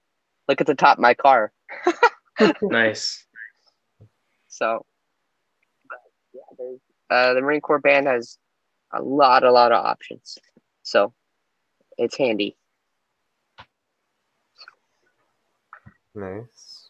[0.48, 1.52] Look at the top of my car.
[2.62, 3.26] nice.
[4.48, 4.86] So,
[6.34, 6.66] yeah,
[7.10, 8.38] uh, the Marine Corps band has
[8.94, 10.38] a lot, a lot of options.
[10.84, 11.14] So,
[11.98, 12.58] it's handy.
[16.16, 16.90] Nice.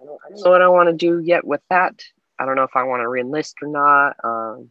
[0.00, 2.02] I don't, I don't know what I want to do yet with that.
[2.38, 4.16] I don't know if I want to reenlist or not.
[4.22, 4.70] Um,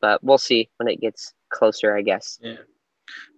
[0.00, 2.38] but we'll see when it gets closer, I guess.
[2.42, 2.56] Yeah.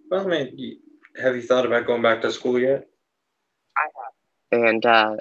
[0.09, 0.79] Well, I mean,
[1.21, 2.87] have you thought about going back to school yet?
[3.77, 4.63] I have.
[4.63, 5.17] And, uh,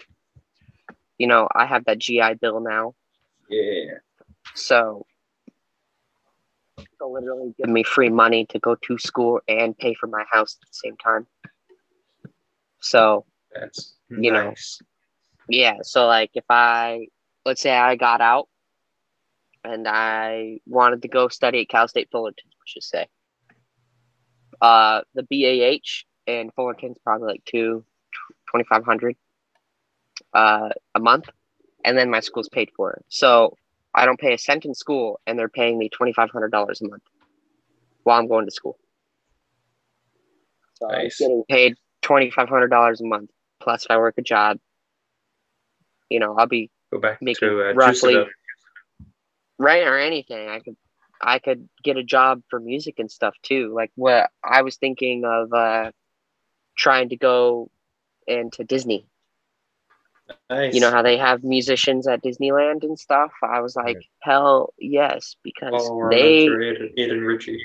[1.19, 2.95] you know, I have that GI Bill now.
[3.49, 3.99] Yeah.
[4.55, 5.07] So
[6.99, 10.57] they'll literally give me free money to go to school and pay for my house
[10.61, 11.27] at the same time.
[12.81, 13.25] So
[13.55, 14.79] that's you nice.
[14.81, 14.87] know,
[15.49, 15.79] yeah.
[15.83, 17.07] So like, if I
[17.45, 18.49] let's say I got out
[19.65, 23.07] and I wanted to go study at Cal State Fullerton, let's just say.
[24.61, 27.85] Uh, the BAH in Fullerton's probably like two,
[28.53, 29.17] 2500
[30.33, 31.29] uh, a month.
[31.85, 32.93] And then my school's paid for.
[32.93, 33.05] it.
[33.09, 33.57] So
[33.95, 37.03] I don't pay a cent in school and they're paying me $2,500 a month
[38.05, 38.79] while I'm going to school.
[40.75, 41.21] So nice.
[41.21, 43.31] I'm getting paid $2,500 a month.
[43.65, 44.59] Plus, if I work a job,
[46.11, 48.25] you know, I'll be go back making to uh, roughly
[49.59, 50.49] right or anything.
[50.49, 50.77] I could
[51.21, 53.73] I could get a job for music and stuff too.
[53.75, 55.93] Like what I was thinking of uh
[56.77, 57.71] trying to go
[58.27, 59.07] into Disney.
[60.51, 60.75] Nice.
[60.75, 63.33] You know how they have musicians at Disneyland and stuff?
[63.43, 64.09] I was like, yeah.
[64.21, 67.61] hell yes, because oh, they Aiden Ritchie.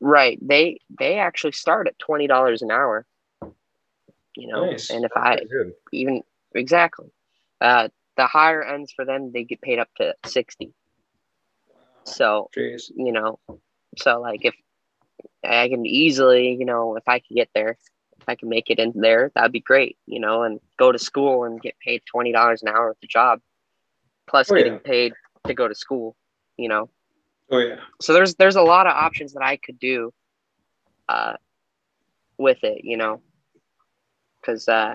[0.00, 0.38] Right.
[0.40, 3.06] They they actually start at twenty dollars an hour.
[4.36, 4.90] You know, nice.
[4.90, 6.22] and if That's I even
[6.54, 7.10] exactly.
[7.60, 10.72] Uh the higher ends for them they get paid up to sixty.
[12.04, 12.90] So Jeez.
[12.94, 13.38] you know,
[13.98, 14.54] so like if
[15.44, 17.76] I can easily, you know, if I could get there,
[18.20, 20.98] if I can make it in there, that'd be great, you know, and go to
[20.98, 23.40] school and get paid twenty dollars an hour at the job,
[24.28, 24.78] plus oh, getting yeah.
[24.84, 25.12] paid
[25.46, 26.16] to go to school,
[26.56, 26.88] you know.
[27.50, 27.76] Oh yeah.
[28.00, 30.12] So there's there's a lot of options that I could do,
[31.08, 31.34] uh,
[32.38, 33.22] with it, you know,
[34.40, 34.94] because uh,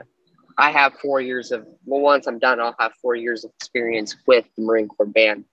[0.57, 4.15] I have four years of well, once I'm done, I'll have four years of experience
[4.27, 5.45] with the Marine Corps band.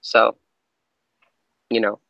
[0.00, 0.36] So,
[1.68, 2.00] you know,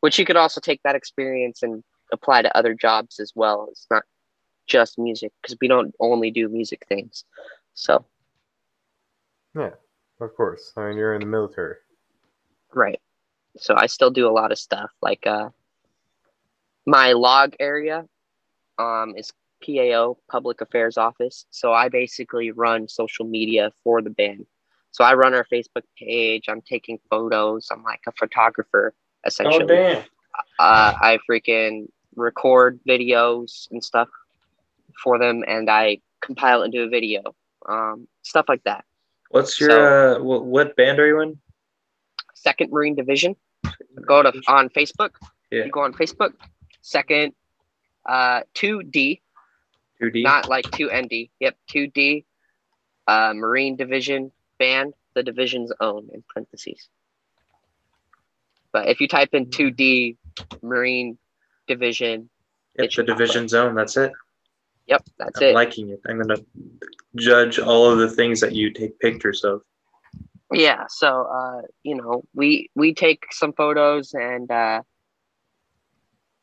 [0.00, 1.82] which you could also take that experience and
[2.12, 3.68] apply to other jobs as well.
[3.70, 4.02] It's not
[4.66, 7.24] just music because we don't only do music things.
[7.74, 8.04] So,
[9.56, 9.70] yeah,
[10.20, 10.72] of course.
[10.76, 11.76] I mean, you're in the military,
[12.74, 13.00] right?
[13.58, 14.90] So I still do a lot of stuff.
[15.00, 15.50] Like, uh,
[16.86, 18.04] my log area,
[18.78, 19.32] um, is
[19.66, 21.46] PAO, Public Affairs Office.
[21.50, 24.46] So I basically run social media for the band.
[24.92, 26.44] So I run our Facebook page.
[26.48, 27.68] I'm taking photos.
[27.70, 28.94] I'm like a photographer
[29.26, 29.64] essentially.
[29.64, 30.02] Oh damn!
[30.58, 34.08] Uh, I freaking record videos and stuff
[35.02, 37.22] for them, and I compile it into a video.
[37.68, 38.84] Um, stuff like that.
[39.30, 41.38] What's your so, uh, what, what band are you in?
[42.34, 43.36] Second Marine Division.
[44.06, 45.10] Go to on Facebook.
[45.50, 45.64] Yeah.
[45.64, 46.32] You go on Facebook.
[46.80, 47.32] Second,
[48.08, 49.20] uh, two D.
[50.00, 50.22] Two D.
[50.22, 51.28] Not like two ND.
[51.40, 52.24] Yep, two D.
[53.06, 56.88] Uh, Marine Division band, the division's own in parentheses.
[58.72, 60.16] But if you type in 2D
[60.62, 61.18] Marine
[61.66, 62.28] Division,
[62.78, 64.12] yep, the division zone, that's it.
[64.86, 65.54] Yep, that's I'm it.
[65.54, 66.00] liking it.
[66.06, 66.40] I'm gonna
[67.16, 69.62] judge all of the things that you take pictures of.
[70.52, 74.82] Yeah, so uh, you know, we we take some photos and uh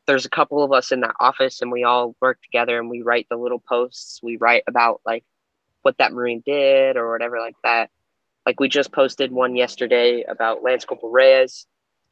[0.06, 3.02] there's a couple of us in that office and we all work together and we
[3.02, 4.20] write the little posts.
[4.22, 5.24] We write about like
[5.82, 7.90] what that Marine did or whatever like that.
[8.44, 11.66] Like we just posted one yesterday about Lance Corporal Reyes,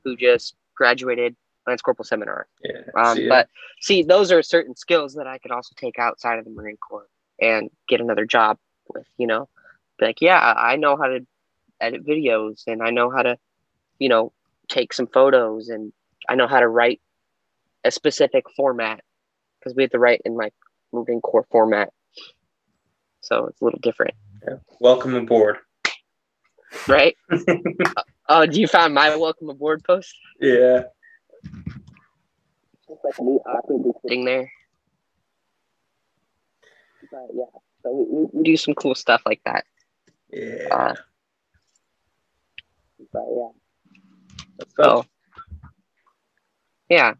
[0.04, 1.36] who just graduated
[1.66, 2.46] Lance Corporal Seminar.
[2.62, 2.80] Yeah.
[2.96, 3.48] Um, see but
[3.80, 7.08] see, those are certain skills that I could also take outside of the Marine Corps
[7.40, 9.06] and get another job with.
[9.18, 9.48] You know,
[9.98, 11.26] Be like yeah, I know how to
[11.80, 13.38] edit videos and I know how to,
[13.98, 14.32] you know,
[14.68, 15.92] take some photos and
[16.28, 17.00] I know how to write
[17.84, 19.00] a specific format
[19.58, 20.54] because we have to write in like
[20.92, 21.92] moving core format.
[23.20, 24.14] So it's a little different.
[24.46, 24.56] Yeah.
[24.80, 25.58] Welcome aboard.
[26.88, 27.16] right?
[28.28, 30.14] oh, do you find my welcome aboard post?
[30.40, 30.84] Yeah.
[32.88, 34.50] Just like me awkwardly sitting there.
[37.10, 37.44] But yeah,
[37.82, 39.64] so we, we do some cool stuff like that.
[40.30, 40.68] Yeah.
[40.70, 40.94] Uh,
[43.12, 43.48] but yeah,
[44.58, 45.04] That's so
[46.88, 47.14] yeah.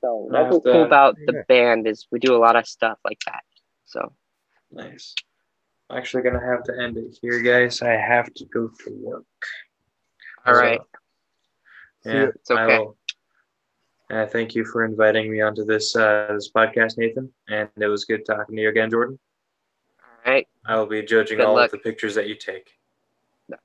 [0.00, 1.42] So that's what's cool about the yeah.
[1.48, 3.42] band is we do a lot of stuff like that.
[3.84, 4.12] So
[4.70, 5.14] nice.
[5.90, 7.82] I'm actually gonna have to end it here, guys.
[7.82, 9.24] I have to go to work.
[10.46, 10.80] all So, right,
[12.04, 12.22] Yeah.
[12.34, 12.60] It's okay.
[12.74, 12.96] I will.
[14.10, 17.30] Uh, thank you for inviting me onto this uh, this podcast, Nathan.
[17.48, 19.18] And it was good talking to you again, Jordan.
[20.02, 20.46] all right.
[20.64, 21.66] I will be judging Good all luck.
[21.66, 22.70] of the pictures that you take.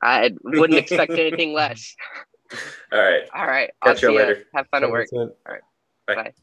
[0.01, 1.95] I wouldn't expect anything less.
[2.91, 3.23] All right.
[3.35, 4.19] All right, I'll Catch you see ya.
[4.21, 4.43] later.
[4.55, 5.07] Have fun at work.
[5.09, 5.59] Sounds good.
[6.07, 6.15] Bye.
[6.15, 6.33] Bye.